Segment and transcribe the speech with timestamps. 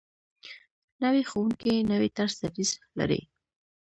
[1.03, 3.21] نوی ښوونکی نوی طرز تدریس لري